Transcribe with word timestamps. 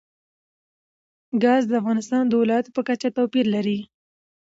ګاز 1.43 1.63
د 1.67 1.71
افغانستان 1.81 2.23
د 2.27 2.33
ولایاتو 2.41 2.75
په 2.75 2.81
کچه 2.87 3.09
توپیر 3.17 3.45
لري. 3.55 3.79